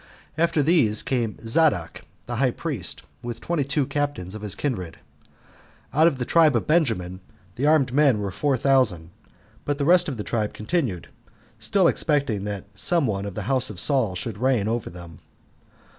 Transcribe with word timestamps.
After 0.35 0.63
these 0.63 1.03
came 1.03 1.37
Zadok 1.47 2.01
the 2.25 2.37
high 2.37 2.49
priest, 2.49 3.03
with 3.21 3.39
twenty 3.39 3.63
two 3.63 3.85
captains 3.85 4.33
of 4.33 4.41
his 4.41 4.55
kindred. 4.55 4.97
Out 5.93 6.07
of 6.07 6.17
the 6.17 6.25
tribe 6.25 6.55
of 6.55 6.65
Benjamin 6.65 7.19
the 7.55 7.67
armed 7.67 7.93
men 7.93 8.17
were 8.19 8.31
four 8.31 8.57
thousand; 8.57 9.11
but 9.63 9.77
the 9.77 9.85
rest 9.85 10.09
of 10.09 10.17
the 10.17 10.23
tribe 10.23 10.55
continued, 10.55 11.09
still 11.59 11.87
expecting 11.87 12.45
that 12.45 12.65
some 12.73 13.05
one 13.05 13.27
of 13.27 13.35
the 13.35 13.43
house 13.43 13.69
of 13.69 13.79
Saul 13.79 14.15
should 14.15 14.39
reign 14.39 14.67
over 14.67 14.89
them. 14.89 15.19